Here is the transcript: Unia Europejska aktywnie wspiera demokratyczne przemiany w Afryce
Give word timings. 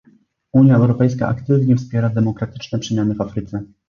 Unia 0.53 0.75
Europejska 0.75 1.27
aktywnie 1.27 1.75
wspiera 1.75 2.09
demokratyczne 2.09 2.79
przemiany 2.79 3.15
w 3.15 3.21
Afryce 3.21 3.63